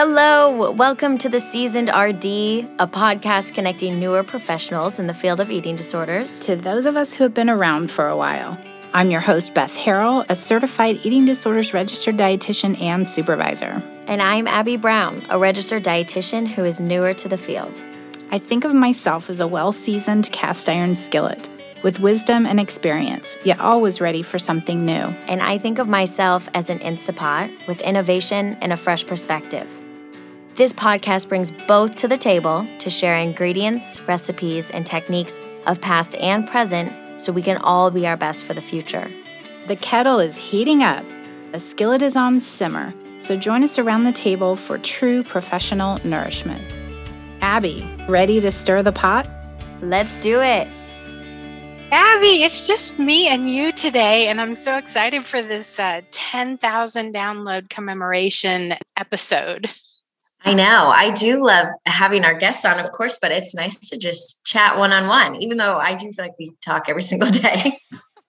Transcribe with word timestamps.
Hello, 0.00 0.70
welcome 0.70 1.18
to 1.18 1.28
the 1.28 1.40
Seasoned 1.40 1.88
RD, 1.88 2.24
a 2.78 2.86
podcast 2.86 3.52
connecting 3.52 3.98
newer 3.98 4.22
professionals 4.22 5.00
in 5.00 5.08
the 5.08 5.12
field 5.12 5.40
of 5.40 5.50
eating 5.50 5.74
disorders 5.74 6.38
to 6.38 6.54
those 6.54 6.86
of 6.86 6.94
us 6.94 7.12
who 7.12 7.24
have 7.24 7.34
been 7.34 7.50
around 7.50 7.90
for 7.90 8.06
a 8.06 8.16
while. 8.16 8.56
I'm 8.94 9.10
your 9.10 9.18
host, 9.18 9.54
Beth 9.54 9.74
Harrell, 9.74 10.24
a 10.28 10.36
certified 10.36 11.00
eating 11.02 11.24
disorders 11.24 11.74
registered 11.74 12.16
dietitian 12.16 12.80
and 12.80 13.08
supervisor. 13.08 13.82
And 14.06 14.22
I'm 14.22 14.46
Abbi 14.46 14.76
Brown, 14.76 15.26
a 15.30 15.36
registered 15.36 15.82
dietitian 15.82 16.46
who 16.46 16.64
is 16.64 16.80
newer 16.80 17.12
to 17.14 17.26
the 17.26 17.36
field. 17.36 17.84
I 18.30 18.38
think 18.38 18.62
of 18.62 18.74
myself 18.74 19.28
as 19.28 19.40
a 19.40 19.48
well 19.48 19.72
seasoned 19.72 20.30
cast 20.30 20.68
iron 20.68 20.94
skillet 20.94 21.48
with 21.82 21.98
wisdom 21.98 22.46
and 22.46 22.60
experience, 22.60 23.36
yet 23.44 23.58
always 23.58 24.00
ready 24.00 24.22
for 24.22 24.38
something 24.38 24.84
new. 24.84 24.92
And 24.92 25.42
I 25.42 25.58
think 25.58 25.80
of 25.80 25.88
myself 25.88 26.48
as 26.54 26.70
an 26.70 26.78
Instapot 26.78 27.66
with 27.66 27.80
innovation 27.80 28.56
and 28.60 28.72
a 28.72 28.76
fresh 28.76 29.04
perspective. 29.04 29.68
This 30.58 30.72
podcast 30.72 31.28
brings 31.28 31.52
both 31.52 31.94
to 31.94 32.08
the 32.08 32.16
table 32.16 32.66
to 32.80 32.90
share 32.90 33.14
ingredients, 33.14 34.00
recipes, 34.08 34.70
and 34.70 34.84
techniques 34.84 35.38
of 35.68 35.80
past 35.80 36.16
and 36.16 36.48
present 36.48 36.92
so 37.20 37.30
we 37.30 37.42
can 37.42 37.58
all 37.58 37.92
be 37.92 38.08
our 38.08 38.16
best 38.16 38.44
for 38.44 38.54
the 38.54 38.60
future. 38.60 39.08
The 39.68 39.76
kettle 39.76 40.18
is 40.18 40.36
heating 40.36 40.82
up, 40.82 41.04
the 41.52 41.60
skillet 41.60 42.02
is 42.02 42.16
on 42.16 42.40
simmer, 42.40 42.92
so 43.20 43.36
join 43.36 43.62
us 43.62 43.78
around 43.78 44.02
the 44.02 44.10
table 44.10 44.56
for 44.56 44.78
true 44.78 45.22
professional 45.22 46.04
nourishment. 46.04 46.64
Abbi, 47.40 47.86
ready 48.08 48.40
to 48.40 48.50
stir 48.50 48.82
the 48.82 48.90
pot? 48.90 49.30
Let's 49.80 50.16
do 50.16 50.40
it. 50.40 50.66
Abbi, 51.92 52.42
it's 52.42 52.66
just 52.66 52.98
me 52.98 53.28
and 53.28 53.48
you 53.48 53.70
today, 53.70 54.26
and 54.26 54.40
I'm 54.40 54.56
so 54.56 54.76
excited 54.76 55.22
for 55.22 55.40
this 55.40 55.78
uh, 55.78 56.00
10,000 56.10 57.14
download 57.14 57.70
commemoration 57.70 58.74
episode. 58.96 59.70
I 60.48 60.54
know. 60.54 60.86
I 60.86 61.10
do 61.10 61.44
love 61.44 61.66
having 61.84 62.24
our 62.24 62.32
guests 62.32 62.64
on, 62.64 62.80
of 62.80 62.90
course, 62.92 63.18
but 63.20 63.30
it's 63.30 63.54
nice 63.54 63.78
to 63.90 63.98
just 63.98 64.46
chat 64.46 64.78
one 64.78 64.92
on 64.92 65.06
one, 65.06 65.36
even 65.36 65.58
though 65.58 65.76
I 65.76 65.94
do 65.94 66.10
feel 66.10 66.24
like 66.24 66.38
we 66.38 66.52
talk 66.64 66.88
every 66.88 67.02
single 67.02 67.28
day. 67.30 67.78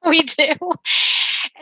we 0.06 0.24
do. 0.24 0.54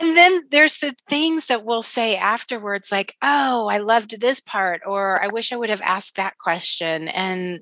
And 0.00 0.16
then 0.16 0.42
there's 0.50 0.78
the 0.78 0.96
things 1.08 1.46
that 1.46 1.64
we'll 1.64 1.84
say 1.84 2.16
afterwards, 2.16 2.90
like, 2.90 3.14
oh, 3.22 3.68
I 3.68 3.78
loved 3.78 4.20
this 4.20 4.40
part, 4.40 4.82
or 4.84 5.22
I 5.22 5.28
wish 5.28 5.52
I 5.52 5.56
would 5.56 5.70
have 5.70 5.82
asked 5.82 6.16
that 6.16 6.38
question. 6.38 7.06
And 7.06 7.60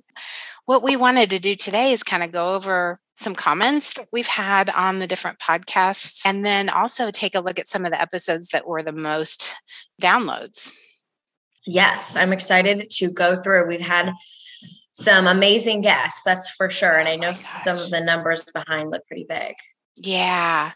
what 0.65 0.83
we 0.83 0.97
wanted 0.97 1.29
to 1.31 1.39
do 1.39 1.55
today 1.55 1.93
is 1.93 2.03
kind 2.03 2.23
of 2.23 2.33
go 2.33 2.55
over 2.55 2.97
some 3.15 3.35
comments 3.35 3.93
that 3.95 4.09
we've 4.11 4.27
had 4.27 4.71
on 4.71 5.01
the 5.01 5.07
different 5.07 5.39
podcasts, 5.39 6.25
and 6.25 6.47
then 6.47 6.71
also 6.71 7.11
take 7.11 7.35
a 7.35 7.41
look 7.41 7.59
at 7.59 7.69
some 7.69 7.85
of 7.85 7.93
the 7.93 8.01
episodes 8.01 8.49
that 8.49 8.67
were 8.67 8.83
the 8.83 8.93
most 8.93 9.55
downloads. 10.01 10.73
Yes, 11.67 12.17
I'm 12.17 12.33
excited 12.33 12.89
to 12.91 13.13
go 13.13 13.37
through. 13.37 13.67
We've 13.67 13.81
had 13.81 14.13
some 14.93 15.27
amazing 15.27 15.83
guests, 15.83 16.23
that's 16.25 16.51
for 16.51 16.71
sure. 16.71 16.97
And 16.97 17.09
I 17.09 17.17
oh 17.17 17.21
know 17.21 17.33
some 17.33 17.79
of 17.79 17.91
the 17.91 18.01
numbers 18.01 18.45
behind 18.45 18.91
look 18.91 19.07
pretty 19.07 19.27
big. 19.29 19.55
Yeah. 19.97 20.73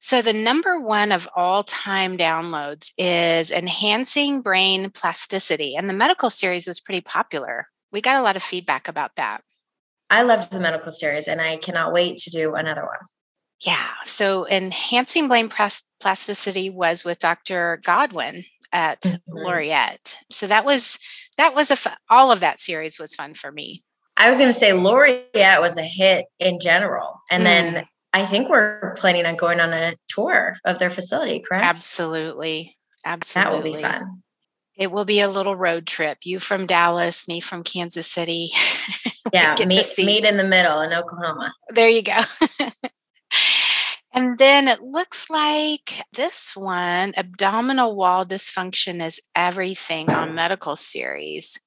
So 0.00 0.20
the 0.20 0.32
number 0.32 0.80
one 0.80 1.12
of 1.12 1.28
all 1.34 1.62
time 1.62 2.18
downloads 2.18 2.92
is 2.98 3.50
Enhancing 3.50 4.42
Brain 4.42 4.90
Plasticity. 4.90 5.76
And 5.76 5.88
the 5.88 5.94
medical 5.94 6.30
series 6.30 6.66
was 6.66 6.80
pretty 6.80 7.00
popular. 7.00 7.68
We 7.92 8.00
got 8.00 8.20
a 8.20 8.22
lot 8.22 8.36
of 8.36 8.42
feedback 8.42 8.88
about 8.88 9.16
that. 9.16 9.42
I 10.10 10.22
loved 10.22 10.50
the 10.50 10.60
medical 10.60 10.90
series 10.90 11.28
and 11.28 11.40
I 11.40 11.56
cannot 11.56 11.92
wait 11.92 12.18
to 12.18 12.30
do 12.30 12.54
another 12.54 12.82
one. 12.82 12.98
Yeah. 13.64 13.88
So 14.02 14.46
Enhancing 14.46 15.28
Brain 15.28 15.48
Plasticity 15.48 16.68
was 16.68 17.04
with 17.04 17.18
Dr. 17.20 17.80
Godwin 17.82 18.44
at 18.74 19.00
mm-hmm. 19.00 19.16
Laureate. 19.28 20.18
So 20.28 20.46
that 20.48 20.66
was 20.66 20.98
that 21.38 21.54
was 21.54 21.70
a 21.70 21.76
fun, 21.76 21.94
all 22.10 22.30
of 22.30 22.40
that 22.40 22.60
series 22.60 22.98
was 22.98 23.14
fun 23.14 23.32
for 23.32 23.50
me. 23.50 23.82
I 24.16 24.28
was 24.28 24.38
going 24.38 24.52
to 24.52 24.58
say 24.58 24.72
Laureate 24.72 25.60
was 25.60 25.76
a 25.76 25.82
hit 25.82 26.26
in 26.38 26.60
general, 26.60 27.20
and 27.30 27.40
mm. 27.40 27.46
then 27.46 27.84
I 28.12 28.26
think 28.26 28.48
we're 28.48 28.94
planning 28.96 29.26
on 29.26 29.36
going 29.36 29.58
on 29.58 29.72
a 29.72 29.96
tour 30.08 30.54
of 30.64 30.78
their 30.78 30.90
facility. 30.90 31.40
Correct? 31.40 31.64
Absolutely, 31.64 32.76
absolutely. 33.04 33.50
That 33.50 33.56
will 33.56 33.72
be 33.72 33.82
fun. 33.82 34.20
It 34.76 34.90
will 34.90 35.04
be 35.04 35.20
a 35.20 35.28
little 35.28 35.56
road 35.56 35.86
trip. 35.86 36.18
You 36.24 36.38
from 36.38 36.66
Dallas, 36.66 37.26
me 37.26 37.40
from 37.40 37.64
Kansas 37.64 38.10
City. 38.10 38.50
yeah, 39.32 39.54
meet, 39.66 39.86
meet 39.98 40.24
in 40.24 40.36
the 40.36 40.44
middle 40.44 40.80
in 40.80 40.92
Oklahoma. 40.92 41.52
There 41.70 41.88
you 41.88 42.02
go. 42.02 42.18
And 44.14 44.38
then 44.38 44.68
it 44.68 44.80
looks 44.80 45.28
like 45.28 46.04
this 46.12 46.54
one 46.54 47.14
abdominal 47.16 47.96
wall 47.96 48.24
dysfunction 48.24 49.04
is 49.04 49.20
everything 49.34 50.08
on 50.08 50.36
medical 50.36 50.76
series. 50.76 51.58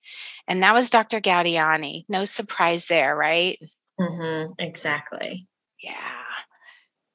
And 0.48 0.64
that 0.64 0.74
was 0.74 0.90
Dr. 0.90 1.20
Gaudiani. 1.20 2.06
No 2.08 2.24
surprise 2.24 2.86
there, 2.86 3.18
right? 3.18 3.60
Mm-hmm, 4.00 4.54
exactly. 4.60 5.46
Yeah. 5.84 5.94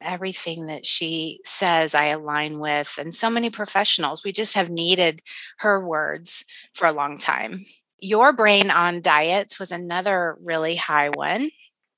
Everything 0.03 0.66
that 0.66 0.84
she 0.84 1.41
says, 1.47 1.94
I 1.94 2.09
align 2.09 2.59
with. 2.59 2.97
And 2.99 3.14
so 3.14 3.31
many 3.31 3.49
professionals, 3.49 4.22
we 4.22 4.32
just 4.32 4.54
have 4.54 4.69
needed 4.69 5.22
her 5.60 5.82
words 5.82 6.44
for 6.75 6.87
a 6.87 6.93
long 6.93 7.16
time. 7.16 7.64
Your 7.99 8.34
Brain 8.34 8.70
on 8.70 9.00
Diets 9.00 9.59
was 9.59 9.72
another 9.72 10.37
really 10.43 10.76
high 10.76 11.09
one. 11.09 11.49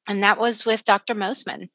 And 0.07 0.23
that 0.23 0.39
was 0.39 0.65
with 0.65 0.85
Dr. 0.85 1.17
Moseman. 1.17 1.67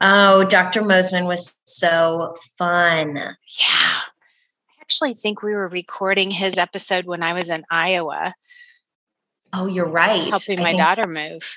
Oh, 0.00 0.46
Dr. 0.48 0.82
Moseman 0.82 1.26
was 1.26 1.56
so 1.64 2.34
fun. 2.58 3.16
Yeah. 3.16 3.34
I 3.68 4.80
actually 4.80 5.14
think 5.14 5.42
we 5.42 5.52
were 5.52 5.68
recording 5.68 6.30
his 6.30 6.58
episode 6.58 7.06
when 7.06 7.22
I 7.22 7.32
was 7.32 7.50
in 7.50 7.64
Iowa. 7.70 8.34
Oh, 9.52 9.66
you're 9.66 9.88
right. 9.88 10.28
Helping 10.28 10.58
my 10.58 10.70
think, 10.70 10.78
daughter 10.78 11.06
move. 11.06 11.56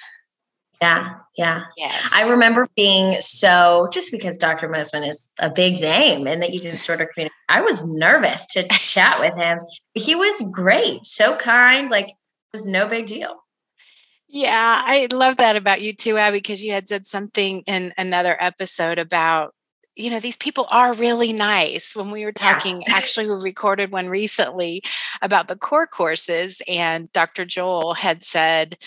Yeah, 0.82 1.16
yeah. 1.36 1.64
Yes. 1.76 2.12
I 2.14 2.30
remember 2.30 2.68
being 2.76 3.20
so 3.20 3.90
just 3.92 4.12
because 4.12 4.38
Dr. 4.38 4.70
Moseman 4.70 5.10
is 5.10 5.34
a 5.40 5.50
big 5.50 5.82
name 5.82 6.28
and 6.28 6.42
that 6.44 6.54
you 6.54 6.60
didn't 6.60 6.78
sort 6.78 7.02
of 7.02 7.10
community. 7.10 7.34
I 7.50 7.62
was 7.62 7.84
nervous 7.84 8.46
to 8.48 8.68
chat 8.68 9.20
with 9.20 9.36
him. 9.36 9.60
He 9.96 10.14
was 10.14 10.50
great, 10.54 11.06
so 11.06 11.36
kind, 11.38 11.90
like 11.90 12.10
it 12.10 12.16
was 12.54 12.68
no 12.68 12.88
big 12.88 13.08
deal. 13.08 13.44
Yeah, 14.30 14.82
I 14.86 15.08
love 15.12 15.38
that 15.38 15.56
about 15.56 15.82
you 15.82 15.94
too, 15.94 16.18
Abbi, 16.18 16.38
because 16.38 16.64
you 16.64 16.74
had 16.74 16.88
said 16.88 17.08
something 17.08 17.62
in 17.62 17.94
another 17.98 18.36
episode 18.40 19.00
about, 19.00 19.54
you 19.96 20.10
know, 20.10 20.20
these 20.20 20.36
people 20.36 20.68
are 20.70 20.94
really 20.94 21.32
nice. 21.32 21.96
When 21.96 22.12
we 22.12 22.26
were 22.26 22.34
talking, 22.34 22.82
yeah. 22.82 22.96
actually, 22.96 23.28
we 23.28 23.36
recorded 23.42 23.92
one 23.92 24.10
recently 24.10 24.84
about 25.22 25.48
the 25.48 25.56
core 25.56 25.88
courses, 25.88 26.62
and 26.68 27.12
Dr. 27.14 27.46
Joel 27.46 27.94
had 27.94 28.22
said, 28.24 28.78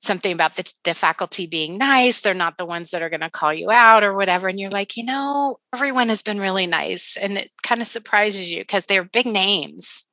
something 0.00 0.32
about 0.32 0.54
the, 0.54 0.72
the 0.84 0.94
faculty 0.94 1.46
being 1.46 1.76
nice 1.76 2.20
they're 2.20 2.34
not 2.34 2.56
the 2.56 2.64
ones 2.64 2.90
that 2.90 3.02
are 3.02 3.10
going 3.10 3.20
to 3.20 3.30
call 3.30 3.52
you 3.52 3.70
out 3.70 4.04
or 4.04 4.14
whatever 4.14 4.48
and 4.48 4.60
you're 4.60 4.70
like 4.70 4.96
you 4.96 5.04
know 5.04 5.58
everyone 5.74 6.08
has 6.08 6.22
been 6.22 6.38
really 6.38 6.66
nice 6.68 7.16
and 7.20 7.36
it 7.36 7.50
kind 7.62 7.80
of 7.80 7.88
surprises 7.88 8.50
you 8.50 8.62
because 8.62 8.86
they're 8.86 9.04
big 9.04 9.26
names 9.26 10.07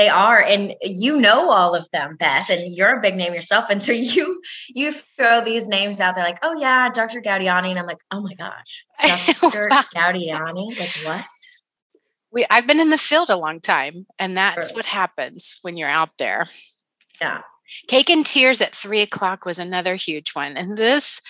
they 0.00 0.08
are, 0.08 0.40
and 0.40 0.74
you 0.82 1.20
know 1.20 1.50
all 1.50 1.74
of 1.74 1.90
them, 1.90 2.16
Beth, 2.16 2.48
and 2.48 2.74
you're 2.74 2.96
a 2.96 3.00
big 3.00 3.16
name 3.16 3.34
yourself. 3.34 3.66
And 3.68 3.82
so 3.82 3.92
you 4.14 4.40
you 4.68 4.92
throw 4.92 5.42
these 5.42 5.68
names 5.68 6.00
out 6.00 6.14
there 6.14 6.24
like, 6.24 6.38
oh 6.42 6.58
yeah, 6.58 6.88
Dr. 6.88 7.20
Gaudiani. 7.20 7.70
And 7.70 7.78
I'm 7.78 7.86
like, 7.86 8.00
oh 8.10 8.20
my 8.20 8.34
gosh, 8.34 8.86
Dr. 9.40 9.68
Gaudiani? 9.94 10.78
Like 10.78 11.04
what? 11.04 11.24
We 12.32 12.46
I've 12.48 12.66
been 12.66 12.80
in 12.80 12.90
the 12.90 12.98
field 12.98 13.28
a 13.28 13.36
long 13.36 13.60
time, 13.60 14.06
and 14.18 14.36
that's 14.36 14.68
sure. 14.68 14.76
what 14.76 14.86
happens 14.86 15.58
when 15.62 15.76
you're 15.76 15.88
out 15.88 16.16
there. 16.18 16.44
Yeah. 17.20 17.42
Cake 17.86 18.10
and 18.10 18.26
Tears 18.26 18.60
at 18.60 18.74
three 18.74 19.02
o'clock 19.02 19.44
was 19.44 19.58
another 19.58 19.94
huge 19.94 20.30
one. 20.30 20.56
And 20.56 20.76
this 20.76 21.20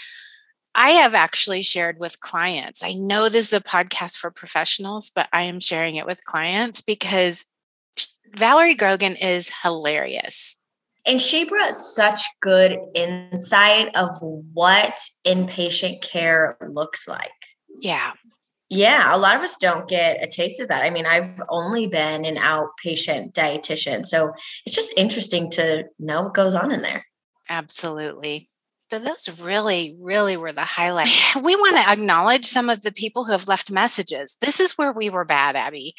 I 0.75 0.91
have 0.91 1.14
actually 1.14 1.62
shared 1.62 1.98
with 1.98 2.20
clients. 2.20 2.84
I 2.84 2.92
know 2.92 3.28
this 3.28 3.48
is 3.48 3.53
a 3.53 3.60
podcast 3.60 4.16
for 4.16 4.30
professionals, 4.30 5.10
but 5.12 5.28
I 5.32 5.42
am 5.42 5.59
sharing 5.59 5.97
it 5.97 6.06
with 6.06 6.25
clients 6.25 6.80
because 6.80 7.45
Valerie 8.37 8.75
Grogan 8.75 9.16
is 9.16 9.51
hilarious. 9.63 10.57
And 11.07 11.21
she 11.21 11.48
brought 11.48 11.75
such 11.75 12.21
good 12.42 12.78
insight 12.95 13.95
of 13.95 14.10
what 14.21 15.01
inpatient 15.27 16.03
care 16.03 16.57
looks 16.69 17.09
like. 17.09 17.31
Yeah. 17.81 18.13
Yeah, 18.69 19.15
a 19.15 19.19
lot 19.19 19.34
of 19.34 19.42
us 19.42 19.57
don't 19.57 19.89
get 19.89 20.22
a 20.22 20.28
taste 20.28 20.60
of 20.60 20.69
that. 20.69 20.83
I 20.83 20.91
mean, 20.91 21.07
I've 21.07 21.41
only 21.48 21.89
been 21.89 22.25
an 22.25 22.37
outpatient 22.37 23.33
dietitian. 23.33 24.07
So 24.07 24.33
it's 24.65 24.77
just 24.77 24.97
interesting 24.97 25.51
to 25.53 25.84
know 25.98 26.22
what 26.22 26.34
goes 26.34 26.54
on 26.54 26.71
in 26.71 26.83
there. 26.83 27.04
Absolutely. 27.48 28.48
So 28.91 29.01
those 29.01 29.41
really, 29.43 29.97
really 29.98 30.36
were 30.36 30.53
the 30.53 30.65
highlight. 30.65 31.09
We 31.43 31.57
want 31.57 31.77
to 31.77 31.91
acknowledge 31.91 32.45
some 32.45 32.69
of 32.69 32.83
the 32.83 32.93
people 32.93 33.25
who 33.25 33.33
have 33.33 33.48
left 33.48 33.71
messages. 33.71 34.36
This 34.41 34.60
is 34.60 34.78
where 34.78 34.93
we 34.93 35.10
were 35.10 35.25
bad, 35.25 35.57
Abbi. 35.57 35.91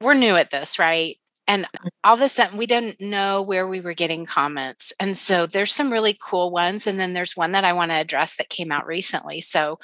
We're 0.00 0.14
new 0.14 0.36
at 0.36 0.50
this, 0.50 0.78
right? 0.78 1.18
And 1.48 1.64
mm. 1.64 1.88
all 2.04 2.14
of 2.14 2.20
a 2.20 2.28
sudden, 2.28 2.58
we 2.58 2.66
didn't 2.66 3.00
know 3.00 3.42
where 3.42 3.66
we 3.66 3.80
were 3.80 3.94
getting 3.94 4.26
comments. 4.26 4.92
And 5.00 5.16
so 5.16 5.46
there's 5.46 5.72
some 5.72 5.92
really 5.92 6.18
cool 6.20 6.50
ones. 6.50 6.86
And 6.86 6.98
then 6.98 7.12
there's 7.12 7.36
one 7.36 7.52
that 7.52 7.64
I 7.64 7.72
want 7.72 7.90
to 7.90 7.96
address 7.96 8.36
that 8.36 8.48
came 8.48 8.72
out 8.72 8.86
recently. 8.86 9.40
So, 9.40 9.78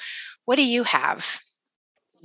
what 0.45 0.57
do 0.57 0.65
you 0.65 0.83
have? 0.83 1.39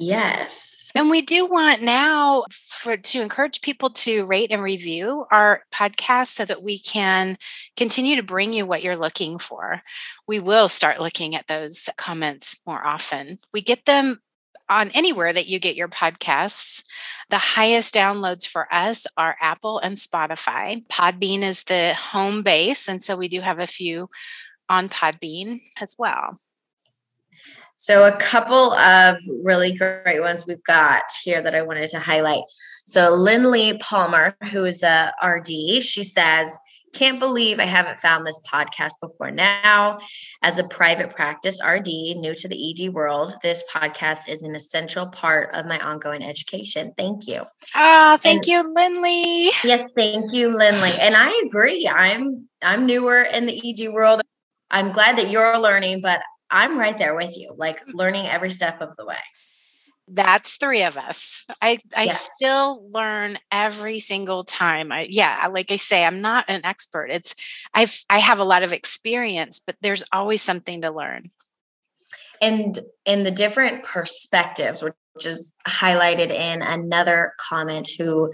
Yes. 0.01 0.93
And 0.95 1.11
we 1.11 1.23
do 1.23 1.47
want 1.47 1.83
now 1.83 2.45
for 2.51 2.97
to 2.97 3.21
encourage 3.21 3.61
people 3.63 3.91
to 3.91 4.25
rate 4.27 4.53
and 4.53 4.63
review 4.63 5.27
our 5.33 5.63
podcast 5.73 6.29
so 6.29 6.45
that 6.45 6.63
we 6.63 6.79
can 6.79 7.37
continue 7.77 8.15
to 8.15 8.23
bring 8.23 8.53
you 8.53 8.65
what 8.65 8.85
you're 8.85 8.97
looking 8.97 9.39
for. 9.39 9.83
We 10.29 10.39
will 10.39 10.69
start 10.69 11.01
looking 11.01 11.35
at 11.35 11.49
those 11.49 11.89
comments 11.97 12.57
more 12.65 12.85
often. 12.85 13.39
We 13.53 13.61
get 13.61 13.87
them 13.87 14.21
on 14.69 14.91
anywhere 14.91 15.33
that 15.33 15.47
you 15.47 15.59
get 15.59 15.77
your 15.77 15.89
podcasts. 15.89 16.83
The 17.31 17.39
highest 17.39 17.95
downloads 17.95 18.47
for 18.47 18.73
us 18.73 19.07
are 19.17 19.37
Apple 19.41 19.79
and 19.79 19.97
Spotify. 19.97 20.87
Podbean 20.87 21.43
is 21.43 21.65
the 21.65 21.95
home 21.95 22.43
base. 22.43 22.89
And 22.89 23.03
so 23.03 23.17
we 23.17 23.29
do 23.29 23.41
have 23.41 23.59
a 23.59 23.67
few 23.67 24.09
on 24.69 24.89
Podbean 24.89 25.61
as 25.81 25.95
well. 25.99 26.39
So, 27.77 28.03
a 28.03 28.19
couple 28.19 28.73
of 28.73 29.19
really 29.45 29.73
great 29.77 30.21
ones 30.21 30.45
we've 30.47 30.63
got 30.65 31.03
here 31.23 31.41
that 31.41 31.55
I 31.55 31.63
wanted 31.63 31.91
to 31.91 32.01
highlight. 32.01 32.43
So, 32.87 33.15
Lynleigh 33.15 33.79
Palmer, 33.79 34.35
who 34.51 34.65
is 34.65 34.83
a 34.83 35.13
RD, 35.25 35.83
she 35.83 36.03
says, 36.03 36.59
can't 36.93 37.19
believe 37.19 37.59
I 37.59 37.65
haven't 37.65 37.99
found 37.99 38.27
this 38.27 38.41
podcast 38.51 38.93
before 39.01 39.31
now. 39.31 39.99
As 40.43 40.59
a 40.59 40.69
private 40.69 41.15
practice 41.15 41.61
RD, 41.65 41.87
new 41.87 42.35
to 42.35 42.49
the 42.49 42.87
ED 42.87 42.93
world, 42.93 43.35
this 43.43 43.63
podcast 43.73 44.29
is 44.29 44.43
an 44.43 44.55
essential 44.55 45.09
part 45.09 45.55
of 45.55 45.67
my 45.67 45.79
ongoing 45.81 46.23
education. 46.23 46.93
Thank 46.97 47.27
you. 47.27 47.45
Ah, 47.75 48.15
oh, 48.15 48.17
thank 48.17 48.47
and, 48.47 48.47
you, 48.47 48.75
Lynleigh. 48.75 49.51
Yes, 49.65 49.91
thank 49.97 50.33
you, 50.33 50.49
Lynleigh. 50.49 50.99
And 51.01 51.15
I 51.17 51.43
agree. 51.47 51.89
I'm 51.89 52.49
I'm 52.63 52.87
newer 52.87 53.23
in 53.23 53.47
the 53.47 53.61
ED 53.71 53.93
world. 53.93 54.23
I'm 54.71 54.93
glad 54.93 55.17
that 55.19 55.31
you're 55.31 55.59
learning, 55.59 56.01
but 56.03 56.21
I'm 56.51 56.79
right 56.79 56.97
there 56.97 57.15
with 57.15 57.37
you, 57.37 57.55
like 57.57 57.83
learning 57.89 58.27
every 58.27 58.51
step 58.51 58.81
of 58.81 58.97
the 58.97 59.07
way. 59.07 59.17
That's 60.11 60.57
three 60.57 60.83
of 60.83 60.97
us. 60.97 61.45
I 61.61 61.79
I 61.97 62.05
yes. 62.05 62.31
still 62.35 62.89
learn 62.91 63.39
every 63.53 64.01
single 64.01 64.45
time. 64.45 64.91
I 64.93 65.07
yeah, 65.11 65.49
like 65.53 65.71
I 65.71 65.77
say, 65.77 66.05
I'm 66.05 66.21
not 66.21 66.45
an 66.49 66.65
expert. 66.65 67.11
It's 67.11 67.35
I've 67.75 68.03
I 68.09 68.19
have 68.19 68.39
a 68.39 68.45
lot 68.45 68.63
of 68.63 68.73
experience, 68.73 69.61
but 69.65 69.77
there's 69.81 70.05
always 70.13 70.43
something 70.43 70.83
to 70.83 70.91
learn. 70.91 71.31
And 72.41 72.79
in 73.05 73.25
the 73.25 73.31
different 73.31 73.83
perspectives, 73.83 74.83
which 74.83 75.27
is 75.27 75.55
highlighted 75.67 76.31
in 76.31 76.63
another 76.63 77.33
comment 77.41 77.89
who 77.99 78.33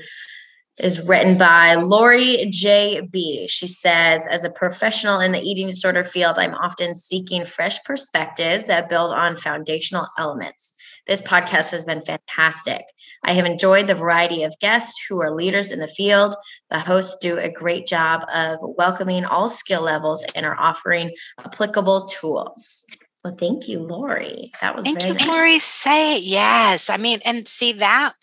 is 0.79 1.01
written 1.01 1.39
by 1.39 1.75
Lori 1.75 2.49
J.B. 2.51 3.47
She 3.49 3.69
says, 3.69 4.27
as 4.27 4.45
a 4.45 4.51
professional 4.51 5.21
in 5.21 5.31
the 5.31 5.41
eating 5.41 5.67
disorder 5.67 6.03
field, 6.03 6.37
I'm 6.39 6.55
often 6.55 6.97
seeking 6.97 7.45
fresh 7.45 7.83
perspectives 7.85 8.65
that 8.65 8.89
build 8.89 9.13
on 9.13 9.37
foundational 9.37 10.09
elements. 10.19 10.75
This 11.07 11.23
podcast 11.23 11.71
has 11.71 11.85
been 11.85 12.03
fantastic. 12.03 12.83
I 13.23 13.35
have 13.35 13.47
enjoyed 13.47 13.87
the 13.87 13.95
variety 13.95 14.43
of 14.43 14.55
guests 14.61 15.01
who 15.09 15.21
are 15.23 15.31
leaders 15.31 15.71
in 15.71 15.79
the 15.79 15.87
field. 15.87 16.35
The 16.71 16.81
hosts 16.81 17.19
do 17.21 17.39
a 17.39 17.51
great 17.51 17.87
job 17.87 18.23
of 18.35 18.59
welcoming 18.61 19.25
all 19.25 19.49
skill 19.49 19.83
levels 19.83 20.25
and 20.35 20.45
are 20.45 20.59
offering 20.59 21.13
applicable 21.39 22.07
tools. 22.07 22.85
Well, 23.23 23.37
thank 23.39 23.69
you, 23.69 23.79
Lori. 23.79 24.51
That 24.61 24.75
was 24.75 24.85
thank 24.85 25.05
you, 25.05 25.15
nice. 25.15 25.27
Lori. 25.27 25.59
Say 25.61 26.19
yes. 26.19 26.91
I 26.91 26.97
mean, 26.97 27.21
and 27.25 27.47
see 27.47 27.73
that 27.75 28.15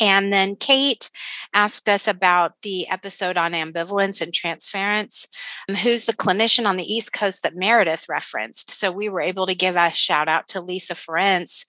And 0.00 0.32
then 0.32 0.56
Kate 0.56 1.10
asked 1.52 1.88
us 1.88 2.06
about 2.06 2.52
the 2.62 2.88
episode 2.88 3.36
on 3.36 3.52
ambivalence 3.52 4.20
and 4.20 4.32
transference, 4.32 5.26
um, 5.68 5.74
who's 5.76 6.06
the 6.06 6.12
clinician 6.12 6.66
on 6.66 6.76
the 6.76 6.92
East 6.92 7.12
Coast 7.12 7.42
that 7.42 7.56
Meredith 7.56 8.08
referenced. 8.08 8.70
So 8.70 8.92
we 8.92 9.08
were 9.08 9.20
able 9.20 9.46
to 9.46 9.54
give 9.54 9.76
a 9.76 9.90
shout 9.90 10.28
out 10.28 10.48
to 10.48 10.60
Lisa 10.60 10.94
Ferenc, 10.94 11.64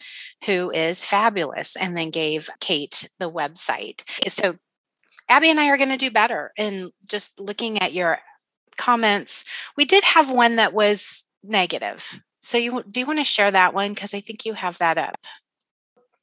who 0.45 0.71
is 0.71 1.05
fabulous, 1.05 1.75
and 1.75 1.95
then 1.95 2.11
gave 2.11 2.49
Kate 2.59 3.09
the 3.19 3.31
website. 3.31 4.03
So 4.27 4.57
Abbi 5.29 5.47
and 5.47 5.59
I 5.59 5.69
are 5.69 5.77
going 5.77 5.89
to 5.89 5.97
do 5.97 6.11
better 6.11 6.51
in 6.57 6.91
just 7.07 7.39
looking 7.39 7.81
at 7.81 7.93
your 7.93 8.19
comments. 8.77 9.45
We 9.77 9.85
did 9.85 10.03
have 10.03 10.31
one 10.31 10.55
that 10.55 10.73
was 10.73 11.25
negative. 11.43 12.21
So 12.41 12.57
you 12.57 12.83
do 12.89 12.99
you 12.99 13.05
want 13.05 13.19
to 13.19 13.25
share 13.25 13.51
that 13.51 13.73
one 13.73 13.93
because 13.93 14.13
I 14.13 14.21
think 14.21 14.45
you 14.45 14.53
have 14.53 14.77
that 14.79 14.97
up. 14.97 15.19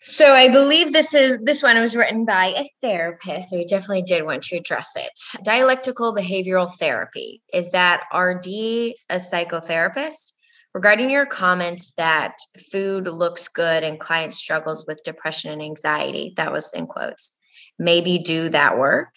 So 0.08 0.34
I 0.34 0.46
believe 0.48 0.92
this 0.92 1.14
is 1.14 1.36
this 1.42 1.64
one 1.64 1.80
was 1.80 1.96
written 1.96 2.24
by 2.24 2.54
a 2.56 2.70
therapist. 2.80 3.50
So 3.50 3.56
we 3.56 3.66
definitely 3.66 4.02
did 4.02 4.24
want 4.24 4.44
to 4.44 4.56
address 4.56 4.94
it. 4.96 5.10
Dialectical 5.44 6.14
behavioral 6.14 6.72
therapy. 6.78 7.42
Is 7.52 7.72
that 7.72 8.02
RD 8.14 8.46
a 9.10 9.16
psychotherapist? 9.16 10.34
Regarding 10.72 11.10
your 11.10 11.26
comments 11.26 11.94
that 11.94 12.36
food 12.70 13.08
looks 13.08 13.48
good 13.48 13.82
and 13.82 13.98
client 13.98 14.32
struggles 14.32 14.86
with 14.86 15.02
depression 15.04 15.50
and 15.50 15.62
anxiety, 15.62 16.34
that 16.36 16.52
was 16.52 16.72
in 16.72 16.86
quotes. 16.86 17.36
Maybe 17.76 18.18
do 18.18 18.48
that 18.50 18.78
work. 18.78 19.08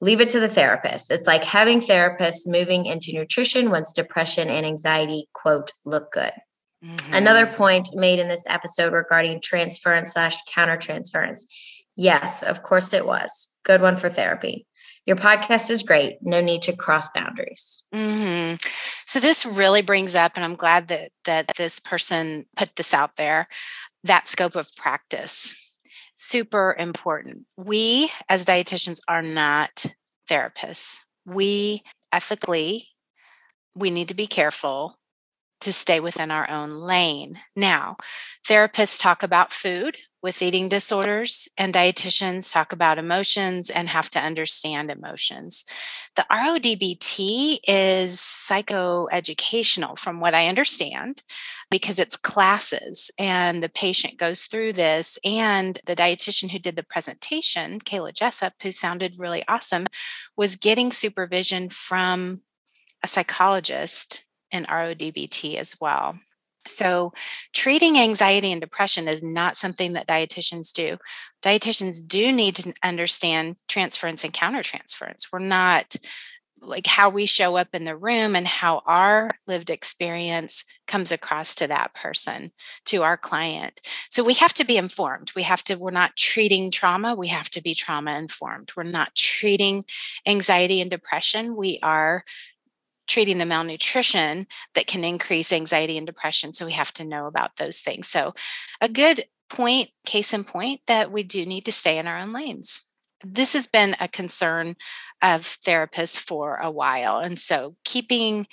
Leave 0.00 0.22
it 0.22 0.30
to 0.30 0.40
the 0.40 0.48
therapist. 0.48 1.10
It's 1.10 1.26
like 1.26 1.44
having 1.44 1.80
therapists 1.80 2.46
moving 2.46 2.86
into 2.86 3.12
nutrition 3.12 3.68
once 3.68 3.92
depression 3.92 4.48
and 4.48 4.64
anxiety, 4.64 5.28
quote, 5.34 5.72
look 5.84 6.10
good. 6.10 6.32
Mm-hmm. 6.86 7.14
Another 7.14 7.46
point 7.46 7.88
made 7.94 8.18
in 8.18 8.28
this 8.28 8.44
episode 8.48 8.92
regarding 8.92 9.40
transference 9.40 10.12
slash 10.12 10.36
countertransference. 10.44 11.42
Yes, 11.96 12.42
of 12.42 12.62
course 12.62 12.92
it 12.92 13.06
was. 13.06 13.54
Good 13.64 13.80
one 13.80 13.96
for 13.96 14.08
therapy. 14.08 14.66
Your 15.06 15.16
podcast 15.16 15.70
is 15.70 15.82
great. 15.82 16.18
No 16.20 16.40
need 16.40 16.62
to 16.62 16.76
cross 16.76 17.08
boundaries. 17.12 17.84
Mm-hmm. 17.94 18.56
So 19.04 19.20
this 19.20 19.46
really 19.46 19.82
brings 19.82 20.14
up, 20.14 20.32
and 20.36 20.44
I'm 20.44 20.56
glad 20.56 20.88
that 20.88 21.10
that 21.24 21.52
this 21.56 21.80
person 21.80 22.46
put 22.56 22.76
this 22.76 22.92
out 22.92 23.16
there. 23.16 23.48
That 24.04 24.28
scope 24.28 24.54
of 24.54 24.68
practice, 24.76 25.54
super 26.16 26.76
important. 26.78 27.46
We 27.56 28.10
as 28.28 28.44
dietitians 28.44 29.00
are 29.08 29.22
not 29.22 29.86
therapists. 30.28 31.00
We 31.24 31.82
ethically, 32.12 32.88
we 33.74 33.90
need 33.90 34.08
to 34.08 34.14
be 34.14 34.26
careful 34.26 34.98
to 35.66 35.72
stay 35.72 35.98
within 35.98 36.30
our 36.30 36.48
own 36.48 36.70
lane. 36.70 37.40
Now, 37.56 37.96
therapists 38.46 39.02
talk 39.02 39.24
about 39.24 39.52
food 39.52 39.96
with 40.22 40.40
eating 40.40 40.68
disorders, 40.68 41.48
and 41.58 41.74
dietitians 41.74 42.52
talk 42.52 42.72
about 42.72 42.98
emotions 42.98 43.68
and 43.68 43.88
have 43.88 44.08
to 44.10 44.20
understand 44.20 44.92
emotions. 44.92 45.64
The 46.14 46.24
RODBT 46.30 47.58
is 47.66 48.18
psychoeducational, 48.18 49.98
from 49.98 50.20
what 50.20 50.34
I 50.34 50.46
understand, 50.46 51.24
because 51.68 51.98
it's 51.98 52.16
classes 52.16 53.10
and 53.18 53.60
the 53.60 53.68
patient 53.68 54.18
goes 54.18 54.44
through 54.44 54.74
this. 54.74 55.18
And 55.24 55.80
the 55.84 55.96
dietitian 55.96 56.52
who 56.52 56.60
did 56.60 56.76
the 56.76 56.84
presentation, 56.84 57.80
Kayla 57.80 58.14
Jessup, 58.14 58.52
who 58.62 58.70
sounded 58.70 59.16
really 59.18 59.42
awesome, 59.48 59.86
was 60.36 60.54
getting 60.54 60.92
supervision 60.92 61.70
from 61.70 62.42
a 63.02 63.08
psychologist 63.08 64.25
in 64.50 64.64
RODBT 64.64 65.56
as 65.56 65.76
well. 65.80 66.16
So, 66.66 67.12
treating 67.52 67.96
anxiety 67.96 68.50
and 68.50 68.60
depression 68.60 69.06
is 69.06 69.22
not 69.22 69.56
something 69.56 69.92
that 69.92 70.08
dietitians 70.08 70.72
do. 70.72 70.98
Dietitians 71.42 72.06
do 72.06 72.32
need 72.32 72.56
to 72.56 72.72
understand 72.82 73.56
transference 73.68 74.24
and 74.24 74.32
countertransference. 74.32 75.28
We're 75.32 75.38
not 75.38 75.96
like 76.60 76.86
how 76.86 77.10
we 77.10 77.26
show 77.26 77.56
up 77.56 77.68
in 77.74 77.84
the 77.84 77.96
room 77.96 78.34
and 78.34 78.46
how 78.46 78.82
our 78.86 79.30
lived 79.46 79.70
experience 79.70 80.64
comes 80.86 81.12
across 81.12 81.54
to 81.54 81.66
that 81.66 81.94
person 81.94 82.50
to 82.86 83.02
our 83.02 83.16
client 83.16 83.80
so 84.08 84.24
we 84.24 84.34
have 84.34 84.54
to 84.54 84.64
be 84.64 84.76
informed 84.76 85.30
we 85.36 85.42
have 85.42 85.62
to 85.62 85.74
we're 85.74 85.90
not 85.90 86.16
treating 86.16 86.70
trauma 86.70 87.14
we 87.14 87.28
have 87.28 87.50
to 87.50 87.62
be 87.62 87.74
trauma 87.74 88.16
informed 88.16 88.72
we're 88.76 88.82
not 88.82 89.14
treating 89.14 89.84
anxiety 90.26 90.80
and 90.80 90.90
depression 90.90 91.56
we 91.56 91.78
are 91.82 92.24
treating 93.06 93.38
the 93.38 93.46
malnutrition 93.46 94.46
that 94.74 94.86
can 94.86 95.04
increase 95.04 95.52
anxiety 95.52 95.96
and 95.96 96.06
depression 96.06 96.52
so 96.52 96.66
we 96.66 96.72
have 96.72 96.92
to 96.92 97.04
know 97.04 97.26
about 97.26 97.56
those 97.56 97.80
things 97.80 98.08
so 98.08 98.32
a 98.80 98.88
good 98.88 99.24
point 99.48 99.90
case 100.04 100.32
in 100.32 100.42
point 100.42 100.80
that 100.86 101.12
we 101.12 101.22
do 101.22 101.46
need 101.46 101.64
to 101.64 101.72
stay 101.72 101.98
in 101.98 102.06
our 102.06 102.18
own 102.18 102.32
lanes 102.32 102.82
this 103.24 103.52
has 103.54 103.66
been 103.66 103.96
a 104.00 104.08
concern 104.08 104.76
of 105.22 105.42
therapists 105.42 106.18
for 106.18 106.56
a 106.56 106.70
while. 106.70 107.18
And 107.18 107.38
so 107.38 107.76
keeping 107.84 108.46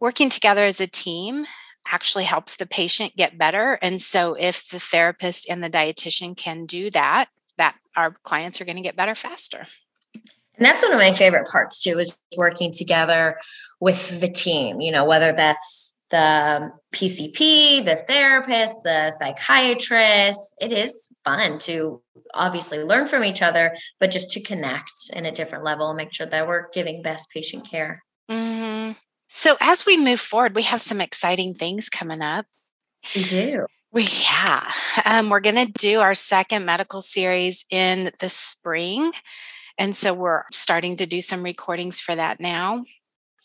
working 0.00 0.28
together 0.28 0.66
as 0.66 0.80
a 0.80 0.86
team 0.86 1.46
actually 1.90 2.24
helps 2.24 2.56
the 2.56 2.66
patient 2.66 3.16
get 3.16 3.38
better. 3.38 3.78
And 3.80 4.00
so 4.00 4.34
if 4.38 4.68
the 4.68 4.80
therapist 4.80 5.48
and 5.48 5.62
the 5.62 5.70
dietitian 5.70 6.36
can 6.36 6.66
do 6.66 6.90
that, 6.90 7.28
that 7.58 7.76
our 7.96 8.10
clients 8.22 8.60
are 8.60 8.64
going 8.64 8.76
to 8.76 8.82
get 8.82 8.96
better 8.96 9.14
faster. 9.14 9.64
And 10.56 10.64
that's 10.64 10.82
one 10.82 10.92
of 10.92 10.98
my 10.98 11.12
favorite 11.12 11.48
parts 11.48 11.80
too 11.80 11.98
is 11.98 12.18
working 12.36 12.72
together 12.72 13.38
with 13.80 14.20
the 14.20 14.28
team, 14.28 14.80
you 14.80 14.90
know, 14.90 15.04
whether 15.04 15.32
that's 15.32 16.04
the 16.10 16.70
PCP, 16.94 17.84
the 17.84 17.96
therapist, 18.08 18.76
the 18.84 19.10
psychiatrist. 19.10 20.54
It 20.60 20.72
is 20.72 21.14
fun 21.24 21.58
to 21.60 22.00
obviously 22.34 22.82
learn 22.82 23.06
from 23.06 23.24
each 23.24 23.42
other, 23.42 23.74
but 23.98 24.10
just 24.10 24.30
to 24.32 24.42
connect 24.42 24.92
in 25.14 25.26
a 25.26 25.32
different 25.32 25.64
level 25.64 25.88
and 25.88 25.96
make 25.96 26.14
sure 26.14 26.26
that 26.26 26.46
we're 26.46 26.68
giving 26.70 27.02
best 27.02 27.30
patient 27.30 27.68
care. 27.68 28.04
Mm-hmm. 28.30 28.92
So, 29.28 29.56
as 29.60 29.84
we 29.84 29.96
move 29.96 30.20
forward, 30.20 30.54
we 30.54 30.62
have 30.62 30.80
some 30.80 31.00
exciting 31.00 31.54
things 31.54 31.88
coming 31.88 32.22
up. 32.22 32.46
We 33.14 33.24
do. 33.24 33.66
We 33.92 34.04
yeah, 34.04 34.70
um, 35.04 35.30
we're 35.30 35.40
going 35.40 35.66
to 35.66 35.72
do 35.72 36.00
our 36.00 36.14
second 36.14 36.64
medical 36.64 37.00
series 37.00 37.64
in 37.70 38.10
the 38.20 38.28
spring, 38.28 39.12
and 39.78 39.94
so 39.94 40.14
we're 40.14 40.44
starting 40.52 40.96
to 40.96 41.06
do 41.06 41.20
some 41.20 41.42
recordings 41.42 42.00
for 42.00 42.14
that 42.14 42.40
now. 42.40 42.84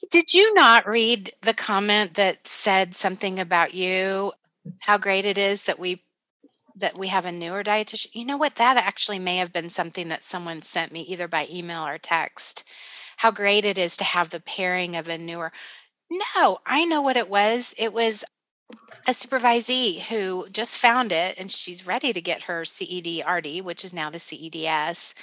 Did 0.10 0.34
you 0.34 0.54
not 0.54 0.88
read 0.88 1.32
the 1.42 1.54
comment 1.54 2.16
that 2.16 2.48
said 2.48 2.96
something 2.96 3.40
about 3.40 3.74
you? 3.74 4.34
How 4.80 4.98
great 4.98 5.26
it 5.26 5.38
is 5.38 5.64
that 5.64 5.80
we 5.80 6.04
that 6.76 6.98
we 6.98 7.10
have 7.10 7.26
a 7.26 7.32
newer 7.32 7.64
dietitian. 7.64 8.10
You 8.14 8.26
know 8.26 8.38
what? 8.38 8.56
That 8.56 8.78
actually 8.78 9.20
may 9.20 9.38
have 9.38 9.52
been 9.52 9.70
something 9.70 10.08
that 10.08 10.24
someone 10.24 10.62
sent 10.62 10.92
me 10.92 11.02
either 11.02 11.28
by 11.28 11.48
email 11.52 11.86
or 11.86 11.98
text. 11.98 12.64
How 13.18 13.30
great 13.30 13.66
it 13.66 13.78
is 13.78 13.98
to 13.98 14.04
have 14.04 14.30
the 14.30 14.40
pairing 14.40 14.96
of 14.96 15.08
a 15.08 15.18
newer. 15.18 15.52
No, 16.10 16.60
I 16.66 16.86
know 16.86 17.02
what 17.02 17.18
it 17.18 17.30
was. 17.30 17.76
It 17.78 17.94
was 17.94 18.24
a 19.08 19.12
supervisee 19.12 20.02
who 20.02 20.48
just 20.50 20.78
found 20.78 21.12
it 21.12 21.36
and 21.38 21.52
she's 21.52 21.88
ready 21.88 22.14
to 22.14 22.22
get 22.22 22.44
her 22.44 22.66
CED 22.66 23.24
RD, 23.30 23.64
which 23.64 23.84
is 23.84 23.94
now 23.94 24.10
the 24.10 24.18
CEDS. 24.18 25.14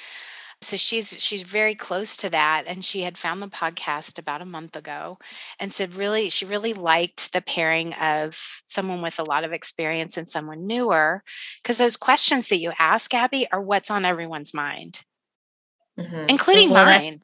So 0.61 0.77
she's 0.77 1.15
she's 1.23 1.45
very 1.45 1.77
close 1.77 2.17
to 2.17 2.31
that 2.31 2.65
and 2.67 2.85
she 2.85 3.03
had 3.03 3.17
found 3.17 3.41
the 3.41 3.47
podcast 3.47 4.19
about 4.19 4.43
a 4.43 4.47
month 4.47 4.75
ago 4.75 5.19
and 5.61 5.73
said 5.73 5.95
really 5.95 6.29
she 6.31 6.45
really 6.45 6.73
liked 6.73 7.33
the 7.33 7.41
pairing 7.41 7.95
of 7.95 8.61
someone 8.67 9.00
with 9.00 9.21
a 9.21 9.25
lot 9.25 9.45
of 9.45 9.53
experience 9.53 10.17
and 10.17 10.29
someone 10.29 10.67
newer 10.67 11.23
because 11.62 11.79
those 11.79 11.97
questions 11.97 12.49
that 12.49 12.59
you 12.59 12.73
ask 12.77 13.15
Abbi 13.15 13.47
are 13.53 13.61
what's 13.61 13.91
on 13.91 14.05
everyone's 14.05 14.53
mind. 14.53 15.03
Mm-hmm. 15.97 16.25
Including 16.29 16.71
well, 16.71 16.87
mine. 16.87 17.23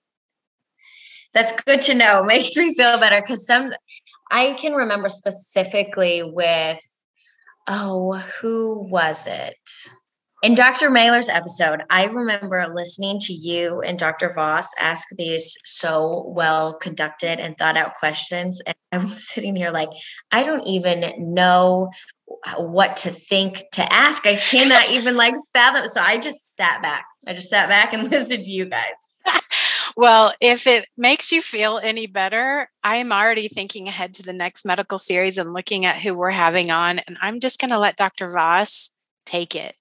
That, 1.33 1.49
that's 1.49 1.63
good 1.63 1.83
to 1.83 1.95
know. 1.95 2.23
Makes 2.27 2.57
me 2.57 2.73
feel 2.75 3.01
better 3.01 3.21
cuz 3.21 3.47
some 3.47 3.73
I 4.31 4.53
can 4.53 4.75
remember 4.75 5.09
specifically 5.09 6.23
with 6.23 6.81
oh, 7.67 8.15
who 8.41 8.87
was 8.89 9.27
it? 9.27 9.59
In 10.45 10.55
Dr. 10.55 10.91
Mehler's 10.91 11.31
episode, 11.31 11.85
I 11.89 12.05
remember 12.05 12.71
listening 12.75 13.19
to 13.21 13.33
you 13.33 13.81
and 13.81 13.99
Dr. 13.99 14.31
Voss 14.31 14.69
ask 14.79 15.09
these 15.17 15.57
so 15.65 16.31
well 16.37 16.75
conducted 16.75 17.41
and 17.41 17.57
thought 17.57 17.79
out 17.79 17.95
questions. 17.95 18.61
And 18.67 18.77
I 18.93 18.99
was 18.99 19.27
sitting 19.33 19.57
here 19.57 19.71
like, 19.71 19.89
I 20.31 20.43
don't 20.43 20.67
even 20.67 21.33
know 21.33 21.89
what 22.59 22.99
to 22.99 23.11
think 23.11 23.65
to 23.73 23.91
ask. 23.91 24.27
I 24.27 24.37
cannot 24.37 24.91
even 24.91 25.17
like 25.17 25.33
fathom. 25.55 25.89
So 25.89 26.03
I 26.03 26.19
just 26.19 26.55
sat 26.55 26.83
back. 26.83 27.07
I 27.27 27.33
just 27.33 27.49
sat 27.49 27.71
back 27.71 27.95
and 27.95 28.11
listened 28.11 28.45
to 28.45 28.51
you 28.51 28.67
guys. 28.67 29.33
well, 29.97 30.35
if 30.43 30.67
it 30.67 30.87
makes 30.95 31.33
you 31.33 31.41
feel 31.41 31.81
any 31.83 32.07
better, 32.07 32.69
I 32.83 32.97
am 32.97 33.13
already 33.13 33.49
thinking 33.49 33.89
ahead 33.89 34.13
to 34.13 34.23
the 34.23 34.35
next 34.35 34.67
medical 34.67 34.99
series 34.99 35.39
and 35.39 35.55
looking 35.55 35.87
at 35.87 35.97
who 35.97 36.13
we're 36.13 36.29
having 36.29 36.71
on. 36.71 36.99
And 36.99 37.17
I'm 37.23 37.41
just 37.41 37.59
going 37.59 37.71
to 37.71 37.79
let 37.79 37.97
Dr. 37.97 38.31
Voss 38.31 38.91
take 39.25 39.55
it. 39.57 39.75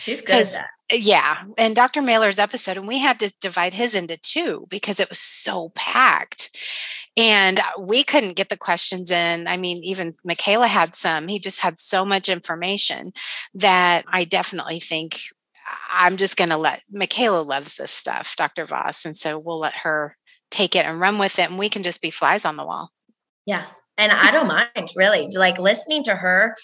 She's 0.00 0.22
good 0.22 0.46
uh, 0.58 0.62
Yeah. 0.90 1.44
And 1.58 1.76
Dr. 1.76 2.00
Mehler's 2.00 2.38
episode, 2.38 2.76
and 2.76 2.88
we 2.88 2.98
had 2.98 3.18
to 3.20 3.32
divide 3.40 3.74
his 3.74 3.94
into 3.94 4.16
two 4.16 4.66
because 4.68 5.00
it 5.00 5.08
was 5.08 5.18
so 5.18 5.70
packed. 5.74 6.56
And 7.16 7.58
uh, 7.58 7.64
we 7.78 8.02
couldn't 8.02 8.36
get 8.36 8.48
the 8.48 8.56
questions 8.56 9.10
in. 9.10 9.46
I 9.46 9.56
mean, 9.56 9.82
even 9.84 10.14
Michaela 10.24 10.68
had 10.68 10.94
some. 10.96 11.28
He 11.28 11.38
just 11.38 11.60
had 11.60 11.80
so 11.80 12.04
much 12.04 12.28
information 12.28 13.12
that 13.54 14.04
I 14.08 14.24
definitely 14.24 14.80
think 14.80 15.20
I'm 15.90 16.16
just 16.16 16.36
going 16.36 16.50
to 16.50 16.56
let 16.56 16.82
Michaela 16.90 17.42
loves 17.42 17.76
this 17.76 17.92
stuff, 17.92 18.36
Dr. 18.36 18.64
Voss. 18.64 19.04
And 19.04 19.16
so 19.16 19.38
we'll 19.38 19.58
let 19.58 19.74
her 19.74 20.16
take 20.50 20.74
it 20.74 20.84
and 20.84 21.00
run 21.00 21.18
with 21.18 21.38
it. 21.38 21.50
And 21.50 21.58
we 21.58 21.68
can 21.68 21.82
just 21.82 22.02
be 22.02 22.10
flies 22.10 22.44
on 22.44 22.56
the 22.56 22.64
wall. 22.64 22.90
Yeah. 23.46 23.64
And 23.98 24.10
I 24.12 24.30
don't 24.30 24.48
mind 24.48 24.90
really 24.96 25.28
like 25.34 25.58
listening 25.58 26.04
to 26.04 26.14
her 26.14 26.56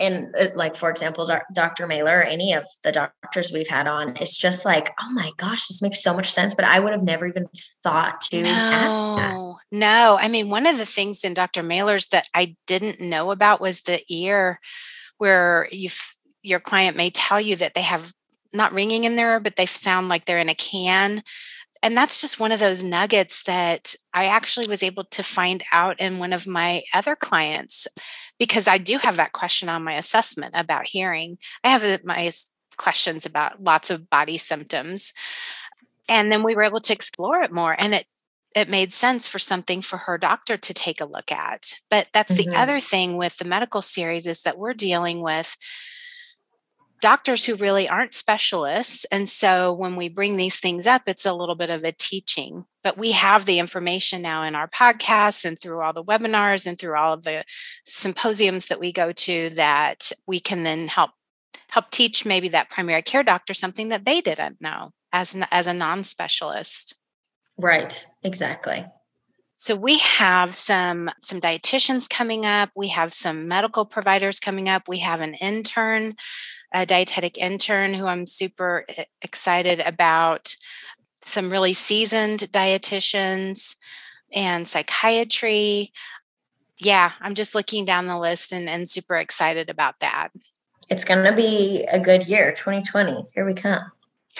and 0.00 0.34
uh, 0.38 0.46
like 0.54 0.74
for 0.74 0.90
example 0.90 1.30
dr 1.52 1.86
Mehler 1.86 2.20
or 2.20 2.22
any 2.22 2.52
of 2.52 2.64
the 2.82 2.92
doctors 2.92 3.52
we've 3.52 3.68
had 3.68 3.86
on 3.86 4.16
it's 4.16 4.36
just 4.36 4.64
like 4.64 4.92
oh 5.00 5.10
my 5.12 5.30
gosh 5.36 5.68
this 5.68 5.82
makes 5.82 6.02
so 6.02 6.14
much 6.14 6.30
sense 6.30 6.54
but 6.54 6.64
i 6.64 6.80
would 6.80 6.92
have 6.92 7.02
never 7.02 7.26
even 7.26 7.46
thought 7.82 8.20
to 8.20 8.42
no, 8.42 8.48
ask 8.48 8.98
that. 9.00 9.34
No 9.34 9.58
no. 9.70 10.18
i 10.20 10.28
mean 10.28 10.48
one 10.48 10.66
of 10.66 10.78
the 10.78 10.86
things 10.86 11.24
in 11.24 11.34
dr 11.34 11.62
Mehler's 11.62 12.08
that 12.08 12.26
i 12.34 12.56
didn't 12.66 13.00
know 13.00 13.30
about 13.30 13.60
was 13.60 13.82
the 13.82 14.02
ear 14.08 14.60
where 15.18 15.68
you 15.70 15.88
your 16.42 16.60
client 16.60 16.96
may 16.96 17.10
tell 17.10 17.40
you 17.40 17.56
that 17.56 17.74
they 17.74 17.82
have 17.82 18.12
not 18.52 18.72
ringing 18.72 19.04
in 19.04 19.16
there 19.16 19.40
but 19.40 19.56
they 19.56 19.66
sound 19.66 20.08
like 20.08 20.24
they're 20.24 20.38
in 20.38 20.48
a 20.48 20.54
can. 20.54 21.22
And 21.84 21.96
that's 21.96 22.20
just 22.20 22.38
one 22.38 22.52
of 22.52 22.60
those 22.60 22.84
nuggets 22.84 23.42
that 23.44 23.96
I 24.14 24.26
actually 24.26 24.68
was 24.68 24.84
able 24.84 25.04
to 25.04 25.22
find 25.22 25.64
out 25.72 25.98
in 25.98 26.18
one 26.18 26.32
of 26.32 26.46
my 26.46 26.84
other 26.94 27.16
clients 27.16 27.88
because 28.42 28.66
I 28.66 28.76
do 28.76 28.98
have 28.98 29.18
that 29.18 29.30
question 29.30 29.68
on 29.68 29.84
my 29.84 29.94
assessment 29.94 30.50
about 30.56 30.88
hearing. 30.88 31.38
I 31.62 31.68
have 31.68 32.04
my 32.04 32.32
questions 32.76 33.24
about 33.24 33.62
lots 33.62 33.88
of 33.88 34.10
body 34.10 34.36
symptoms. 34.36 35.12
And 36.08 36.32
then 36.32 36.42
we 36.42 36.56
were 36.56 36.64
able 36.64 36.80
to 36.80 36.92
explore 36.92 37.40
it 37.42 37.52
more 37.52 37.76
and 37.78 37.94
it 37.94 38.06
it 38.56 38.68
made 38.68 38.92
sense 38.92 39.28
for 39.28 39.38
something 39.38 39.80
for 39.80 39.96
her 39.96 40.18
doctor 40.18 40.56
to 40.56 40.74
take 40.74 41.00
a 41.00 41.06
look 41.06 41.30
at. 41.30 41.74
But 41.88 42.08
that's 42.12 42.34
mm-hmm. 42.34 42.50
the 42.50 42.58
other 42.58 42.80
thing 42.80 43.16
with 43.16 43.36
the 43.36 43.44
medical 43.44 43.80
series 43.80 44.26
is 44.26 44.42
that 44.42 44.58
we're 44.58 44.74
dealing 44.74 45.20
with 45.20 45.56
doctors 47.02 47.44
who 47.44 47.56
really 47.56 47.88
aren't 47.88 48.14
specialists. 48.14 49.04
And 49.10 49.28
so 49.28 49.74
when 49.74 49.96
we 49.96 50.08
bring 50.08 50.36
these 50.36 50.58
things 50.58 50.86
up, 50.86 51.02
it's 51.06 51.26
a 51.26 51.34
little 51.34 51.56
bit 51.56 51.68
of 51.68 51.84
a 51.84 51.92
teaching. 51.92 52.64
But 52.82 52.96
we 52.96 53.10
have 53.10 53.44
the 53.44 53.58
information 53.58 54.22
now 54.22 54.44
in 54.44 54.54
our 54.54 54.68
podcasts 54.68 55.44
and 55.44 55.58
through 55.58 55.82
all 55.82 55.92
the 55.92 56.04
webinars 56.04 56.66
and 56.66 56.78
through 56.78 56.96
all 56.96 57.12
of 57.12 57.24
the 57.24 57.44
symposiums 57.84 58.68
that 58.68 58.80
we 58.80 58.92
go 58.92 59.12
to 59.12 59.50
that 59.50 60.10
we 60.26 60.40
can 60.40 60.62
then 60.62 60.88
help 60.88 61.10
help 61.70 61.90
teach 61.90 62.24
maybe 62.24 62.48
that 62.50 62.68
primary 62.68 63.02
care 63.02 63.22
doctor 63.22 63.54
something 63.54 63.88
that 63.88 64.04
they 64.04 64.20
didn't 64.20 64.60
know 64.60 64.92
as 65.12 65.36
as 65.50 65.66
a 65.66 65.74
non-specialist. 65.74 66.94
Right, 67.58 68.06
exactly. 68.22 68.86
So 69.56 69.76
we 69.76 69.98
have 69.98 70.54
some 70.54 71.10
some 71.20 71.40
dietitians 71.40 72.08
coming 72.08 72.46
up, 72.46 72.70
we 72.76 72.88
have 72.88 73.12
some 73.12 73.48
medical 73.48 73.84
providers 73.84 74.40
coming 74.40 74.68
up, 74.68 74.88
we 74.88 74.98
have 74.98 75.20
an 75.20 75.34
intern 75.34 76.14
a 76.72 76.86
dietetic 76.86 77.38
intern 77.38 77.94
who 77.94 78.06
I'm 78.06 78.26
super 78.26 78.86
excited 79.20 79.80
about, 79.80 80.56
some 81.24 81.50
really 81.50 81.72
seasoned 81.72 82.40
dietitians, 82.52 83.76
and 84.34 84.66
psychiatry. 84.66 85.92
Yeah, 86.78 87.12
I'm 87.20 87.34
just 87.34 87.54
looking 87.54 87.84
down 87.84 88.06
the 88.06 88.18
list 88.18 88.52
and, 88.52 88.68
and 88.68 88.88
super 88.88 89.16
excited 89.16 89.70
about 89.70 90.00
that. 90.00 90.28
It's 90.90 91.04
going 91.04 91.24
to 91.24 91.34
be 91.34 91.84
a 91.90 92.00
good 92.00 92.28
year, 92.28 92.52
2020. 92.52 93.26
Here 93.34 93.46
we 93.46 93.54
come. 93.54 93.90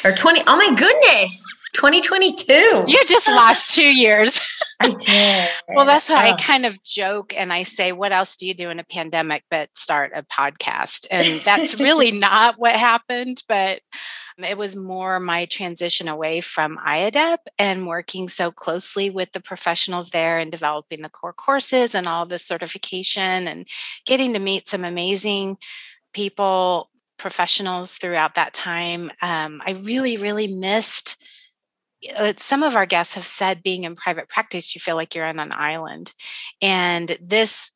Or 0.04 0.12
20, 0.12 0.42
oh 0.46 0.56
my 0.56 0.74
goodness, 0.74 1.46
2022. 1.74 2.84
You 2.88 3.04
just 3.06 3.28
lost 3.28 3.74
two 3.74 3.82
years. 3.82 4.40
I 4.82 4.94
did. 4.98 5.48
well, 5.76 5.86
that's 5.86 6.10
why 6.10 6.28
oh. 6.28 6.32
I 6.32 6.36
kind 6.36 6.66
of 6.66 6.82
joke 6.82 7.34
and 7.36 7.52
I 7.52 7.62
say, 7.62 7.92
What 7.92 8.12
else 8.12 8.36
do 8.36 8.46
you 8.46 8.54
do 8.54 8.70
in 8.70 8.78
a 8.78 8.84
pandemic 8.84 9.44
but 9.50 9.76
start 9.76 10.12
a 10.14 10.22
podcast? 10.22 11.06
And 11.10 11.40
that's 11.40 11.78
really 11.78 12.10
not 12.18 12.58
what 12.58 12.74
happened, 12.74 13.42
but 13.48 13.80
it 14.38 14.56
was 14.56 14.74
more 14.74 15.20
my 15.20 15.44
transition 15.46 16.08
away 16.08 16.40
from 16.40 16.78
IAEDP 16.78 17.38
and 17.58 17.86
working 17.86 18.28
so 18.28 18.50
closely 18.50 19.10
with 19.10 19.30
the 19.32 19.40
professionals 19.40 20.10
there 20.10 20.38
and 20.38 20.50
developing 20.50 21.02
the 21.02 21.10
core 21.10 21.34
courses 21.34 21.94
and 21.94 22.06
all 22.06 22.26
the 22.26 22.38
certification 22.38 23.46
and 23.46 23.68
getting 24.06 24.32
to 24.32 24.38
meet 24.38 24.66
some 24.66 24.84
amazing 24.84 25.58
people, 26.12 26.90
professionals 27.18 27.98
throughout 27.98 28.34
that 28.34 28.54
time. 28.54 29.10
Um, 29.20 29.62
I 29.64 29.72
really, 29.82 30.16
really 30.16 30.48
missed 30.48 31.24
Uh, 32.16 32.32
some 32.36 32.62
of 32.62 32.76
our 32.76 32.86
guests 32.86 33.14
have 33.14 33.26
said 33.26 33.62
being 33.62 33.84
in 33.84 33.96
private 33.96 34.28
practice, 34.28 34.74
you 34.74 34.80
feel 34.80 34.96
like 34.96 35.14
you're 35.14 35.26
on 35.26 35.38
an 35.38 35.52
island. 35.52 36.12
And 36.60 37.16
this 37.20 37.70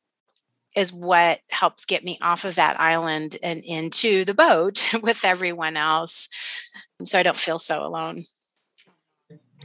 is 0.75 0.93
what 0.93 1.39
helps 1.49 1.85
get 1.85 2.03
me 2.03 2.19
off 2.21 2.45
of 2.45 2.55
that 2.55 2.79
island 2.79 3.37
and 3.41 3.63
into 3.63 4.23
the 4.25 4.33
boat 4.35 4.93
with 5.01 5.25
everyone 5.25 5.75
else. 5.75 6.29
So 7.03 7.19
I 7.19 7.23
don't 7.23 7.37
feel 7.37 7.59
so 7.59 7.83
alone. 7.83 8.25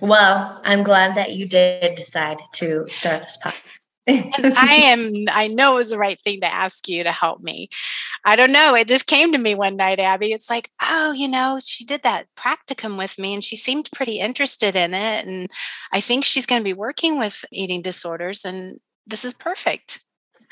Well, 0.00 0.60
I'm 0.64 0.82
glad 0.82 1.16
that 1.16 1.32
you 1.32 1.46
did 1.46 1.94
decide 1.94 2.38
to 2.54 2.86
start 2.88 3.22
this 3.22 3.38
podcast. 3.42 3.81
I 4.08 4.80
am, 4.84 5.12
I 5.30 5.48
know 5.48 5.74
it 5.74 5.76
was 5.76 5.90
the 5.90 5.98
right 5.98 6.20
thing 6.20 6.40
to 6.40 6.52
ask 6.52 6.88
you 6.88 7.04
to 7.04 7.12
help 7.12 7.40
me. 7.40 7.68
I 8.24 8.36
don't 8.36 8.52
know. 8.52 8.74
It 8.74 8.88
just 8.88 9.06
came 9.06 9.32
to 9.32 9.38
me 9.38 9.54
one 9.54 9.76
night, 9.76 10.00
Abbi. 10.00 10.32
It's 10.32 10.50
like, 10.50 10.70
oh, 10.80 11.12
you 11.12 11.28
know, 11.28 11.58
she 11.62 11.84
did 11.84 12.02
that 12.02 12.26
practicum 12.36 12.98
with 12.98 13.18
me 13.18 13.34
and 13.34 13.44
she 13.44 13.56
seemed 13.56 13.90
pretty 13.92 14.18
interested 14.18 14.74
in 14.74 14.94
it. 14.94 15.26
And 15.26 15.50
I 15.92 16.00
think 16.00 16.24
she's 16.24 16.46
going 16.46 16.60
to 16.60 16.64
be 16.64 16.72
working 16.72 17.18
with 17.18 17.44
eating 17.52 17.82
disorders. 17.82 18.44
And 18.44 18.80
this 19.06 19.24
is 19.24 19.34
perfect. 19.34 20.00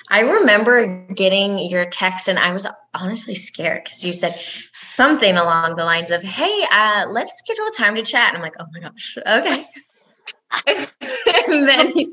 I 0.08 0.20
remember 0.20 1.06
getting 1.14 1.58
your 1.58 1.86
text 1.86 2.28
and 2.28 2.38
I 2.38 2.52
was 2.52 2.66
honestly 2.94 3.34
scared 3.34 3.84
because 3.84 4.04
you 4.04 4.12
said 4.12 4.40
something 4.96 5.36
along 5.36 5.76
the 5.76 5.84
lines 5.84 6.10
of, 6.10 6.22
hey, 6.22 6.64
uh, 6.72 7.06
let's 7.08 7.38
schedule 7.38 7.66
a 7.66 7.70
time 7.70 7.94
to 7.94 8.02
chat. 8.02 8.28
And 8.28 8.38
I'm 8.38 8.42
like, 8.42 8.56
oh 8.58 8.66
my 8.72 8.80
gosh, 8.80 9.18
okay. 9.26 9.64
and 11.48 11.68
then 11.68 11.92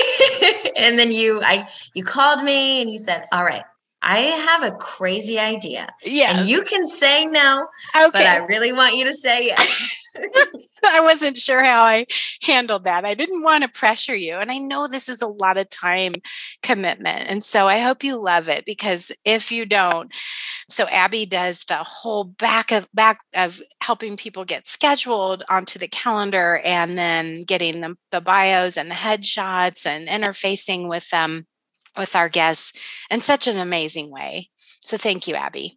and 0.76 0.98
then 0.98 1.12
you 1.12 1.40
I 1.42 1.68
you 1.94 2.04
called 2.04 2.42
me 2.42 2.80
and 2.80 2.90
you 2.90 2.98
said, 2.98 3.26
"All 3.32 3.44
right, 3.44 3.64
I 4.02 4.20
have 4.20 4.62
a 4.62 4.72
crazy 4.72 5.38
idea. 5.38 5.88
Yeah. 6.04 6.38
And 6.38 6.48
you 6.48 6.62
can 6.62 6.86
say 6.86 7.26
no, 7.26 7.66
okay. 7.96 8.10
but 8.12 8.26
I 8.26 8.36
really 8.46 8.72
want 8.72 8.94
you 8.96 9.04
to 9.04 9.14
say 9.14 9.46
yes. 9.46 9.94
I 10.84 11.00
wasn't 11.00 11.36
sure 11.36 11.62
how 11.62 11.82
I 11.82 12.06
handled 12.42 12.84
that. 12.84 13.04
I 13.04 13.14
didn't 13.14 13.42
want 13.42 13.64
to 13.64 13.70
pressure 13.70 14.14
you. 14.14 14.36
And 14.36 14.50
I 14.50 14.58
know 14.58 14.86
this 14.86 15.08
is 15.08 15.22
a 15.22 15.28
lot 15.28 15.56
of 15.56 15.68
time 15.68 16.14
commitment. 16.62 17.28
And 17.28 17.42
so 17.42 17.66
I 17.66 17.78
hope 17.78 18.04
you 18.04 18.16
love 18.16 18.48
it 18.48 18.64
because 18.64 19.12
if 19.24 19.52
you 19.52 19.66
don't, 19.66 20.12
so 20.68 20.86
Abbi 20.88 21.24
does 21.24 21.64
the 21.64 21.76
whole 21.76 22.24
back 22.24 22.72
of 22.72 22.88
back 22.92 23.20
of 23.34 23.60
helping 23.82 24.16
people 24.16 24.44
get 24.44 24.66
scheduled 24.66 25.42
onto 25.48 25.78
the 25.78 25.88
calendar 25.88 26.60
and 26.64 26.96
then 26.96 27.40
getting 27.40 27.80
the, 27.80 27.96
the 28.10 28.20
bios 28.20 28.76
and 28.76 28.90
the 28.90 28.94
headshots 28.94 29.86
and 29.86 30.08
interfacing 30.08 30.88
with 30.88 31.08
them 31.10 31.46
with 31.96 32.14
our 32.14 32.28
guests 32.28 32.78
in 33.10 33.20
such 33.20 33.46
an 33.46 33.58
amazing 33.58 34.10
way. 34.10 34.50
So 34.80 34.96
thank 34.96 35.26
you, 35.26 35.34
Abbi. 35.34 35.70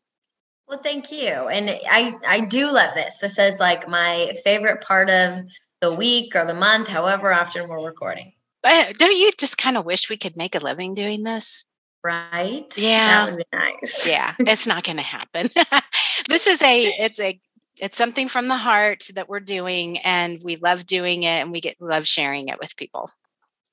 Well, 0.71 0.79
thank 0.81 1.11
you. 1.11 1.27
And 1.27 1.69
I 1.69 2.13
I 2.25 2.39
do 2.45 2.71
love 2.71 2.95
this. 2.95 3.17
This 3.17 3.37
is 3.37 3.59
like 3.59 3.89
my 3.89 4.31
favorite 4.45 4.79
part 4.79 5.09
of 5.09 5.43
the 5.81 5.93
week 5.93 6.33
or 6.33 6.45
the 6.45 6.53
month, 6.53 6.87
however 6.87 7.33
often 7.33 7.67
we're 7.67 7.85
recording. 7.85 8.31
But 8.63 8.97
don't 8.97 9.17
you 9.17 9.31
just 9.37 9.57
kind 9.57 9.75
of 9.75 9.83
wish 9.83 10.09
we 10.09 10.15
could 10.15 10.37
make 10.37 10.55
a 10.55 10.59
living 10.59 10.95
doing 10.95 11.23
this? 11.23 11.65
Right? 12.05 12.73
Yeah. 12.77 13.25
That 13.25 13.31
would 13.31 13.37
be 13.39 13.57
nice. 13.57 14.07
yeah, 14.07 14.33
it's 14.39 14.65
not 14.65 14.85
going 14.85 14.95
to 14.95 15.03
happen. 15.03 15.49
this 16.29 16.47
is 16.47 16.61
a 16.61 16.83
it's 16.85 17.19
a 17.19 17.37
it's 17.81 17.97
something 17.97 18.29
from 18.29 18.47
the 18.47 18.55
heart 18.55 19.09
that 19.15 19.27
we're 19.27 19.41
doing 19.41 19.97
and 19.97 20.39
we 20.41 20.55
love 20.55 20.85
doing 20.85 21.23
it 21.23 21.41
and 21.41 21.51
we 21.51 21.59
get 21.59 21.81
love 21.81 22.07
sharing 22.07 22.47
it 22.47 22.59
with 22.61 22.77
people. 22.77 23.11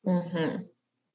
Mm-hmm 0.05 0.65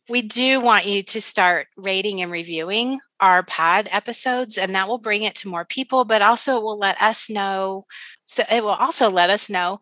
we 0.09 0.21
do 0.21 0.59
want 0.59 0.85
you 0.85 1.03
to 1.03 1.21
start 1.21 1.67
rating 1.77 2.21
and 2.21 2.31
reviewing 2.31 2.99
our 3.23 3.41
pod 3.41 3.87
episodes, 3.89 4.57
and 4.57 4.75
that 4.75 4.89
will 4.89 4.97
bring 4.97 5.23
it 5.23 5.33
to 5.33 5.47
more 5.47 5.63
people, 5.63 6.03
but 6.03 6.21
also 6.21 6.57
it 6.57 6.61
will 6.61 6.77
let 6.77 7.01
us 7.01 7.29
know. 7.29 7.85
So 8.25 8.43
it 8.51 8.61
will 8.61 8.71
also 8.71 9.09
let 9.09 9.29
us 9.29 9.49
know 9.49 9.79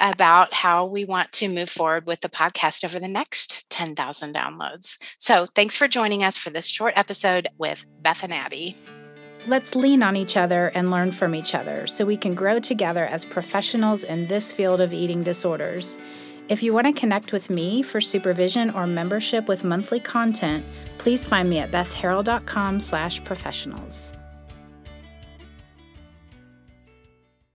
about 0.00 0.52
how 0.52 0.84
we 0.84 1.04
want 1.04 1.30
to 1.30 1.48
move 1.48 1.70
forward 1.70 2.08
with 2.08 2.22
the 2.22 2.28
podcast 2.28 2.84
over 2.84 2.98
the 2.98 3.06
next 3.06 3.70
10,000 3.70 4.34
downloads. 4.34 4.98
So 5.18 5.46
thanks 5.46 5.76
for 5.76 5.86
joining 5.86 6.24
us 6.24 6.36
for 6.36 6.50
this 6.50 6.66
short 6.66 6.94
episode 6.96 7.46
with 7.56 7.84
Beth 8.00 8.24
and 8.24 8.34
Abbi. 8.34 8.72
Let's 9.46 9.76
lean 9.76 10.02
on 10.02 10.16
each 10.16 10.36
other 10.36 10.68
and 10.74 10.90
learn 10.90 11.12
from 11.12 11.36
each 11.36 11.54
other 11.54 11.86
so 11.86 12.04
we 12.04 12.16
can 12.16 12.34
grow 12.34 12.58
together 12.58 13.06
as 13.06 13.24
professionals 13.24 14.02
in 14.02 14.26
this 14.26 14.50
field 14.50 14.80
of 14.80 14.92
eating 14.92 15.22
disorders. 15.22 15.98
If 16.48 16.62
you 16.62 16.72
want 16.74 16.86
to 16.86 16.92
connect 16.92 17.32
with 17.32 17.50
me 17.50 17.82
for 17.82 18.00
supervision 18.00 18.70
or 18.70 18.86
membership 18.86 19.48
with 19.48 19.64
monthly 19.64 20.00
content, 20.00 20.64
please 20.98 21.24
find 21.24 21.48
me 21.48 21.58
at 21.58 21.70
bethharrell.com 21.70 22.80
slash 22.80 23.22
professionals. 23.24 24.12